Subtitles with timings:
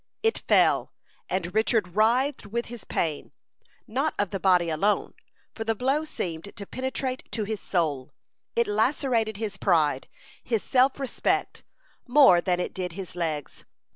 [0.23, 0.91] It fell,
[1.29, 3.31] and Richard writhed with the pain,
[3.85, 5.13] not of the body alone,
[5.53, 8.11] for the blow seemed to penetrate to his soul.
[8.55, 10.07] It lacerated his pride,
[10.43, 11.61] his self respect,
[12.07, 13.63] more than it did his legs.